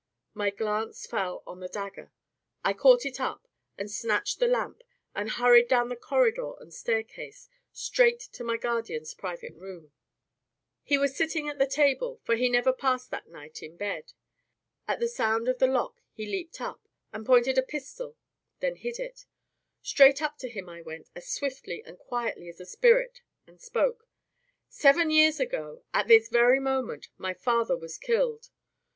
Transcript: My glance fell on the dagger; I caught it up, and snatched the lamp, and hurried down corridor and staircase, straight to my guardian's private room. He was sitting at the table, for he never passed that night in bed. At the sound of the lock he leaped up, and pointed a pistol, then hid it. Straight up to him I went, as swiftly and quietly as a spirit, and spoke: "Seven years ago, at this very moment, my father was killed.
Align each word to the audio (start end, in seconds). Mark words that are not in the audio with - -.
My 0.33 0.49
glance 0.49 1.05
fell 1.05 1.43
on 1.45 1.59
the 1.59 1.67
dagger; 1.67 2.11
I 2.63 2.73
caught 2.73 3.05
it 3.05 3.19
up, 3.19 3.47
and 3.77 3.91
snatched 3.91 4.39
the 4.39 4.47
lamp, 4.47 4.81
and 5.13 5.29
hurried 5.29 5.67
down 5.67 5.95
corridor 5.97 6.53
and 6.59 6.73
staircase, 6.73 7.47
straight 7.71 8.19
to 8.33 8.43
my 8.43 8.57
guardian's 8.57 9.13
private 9.13 9.53
room. 9.53 9.91
He 10.81 10.97
was 10.97 11.15
sitting 11.15 11.47
at 11.47 11.59
the 11.59 11.67
table, 11.67 12.19
for 12.23 12.35
he 12.35 12.49
never 12.49 12.73
passed 12.73 13.11
that 13.11 13.27
night 13.29 13.61
in 13.61 13.77
bed. 13.77 14.13
At 14.87 14.99
the 14.99 15.07
sound 15.07 15.47
of 15.47 15.59
the 15.59 15.67
lock 15.67 16.01
he 16.11 16.25
leaped 16.25 16.59
up, 16.59 16.87
and 17.13 17.23
pointed 17.23 17.59
a 17.59 17.61
pistol, 17.61 18.17
then 18.59 18.77
hid 18.77 18.97
it. 18.97 19.27
Straight 19.83 20.19
up 20.19 20.35
to 20.39 20.49
him 20.49 20.67
I 20.67 20.81
went, 20.81 21.11
as 21.13 21.29
swiftly 21.31 21.83
and 21.85 21.99
quietly 21.99 22.49
as 22.49 22.59
a 22.59 22.65
spirit, 22.65 23.21
and 23.45 23.61
spoke: 23.61 24.07
"Seven 24.67 25.11
years 25.11 25.39
ago, 25.39 25.83
at 25.93 26.07
this 26.07 26.27
very 26.27 26.59
moment, 26.59 27.09
my 27.19 27.35
father 27.35 27.77
was 27.77 27.99
killed. 27.99 28.49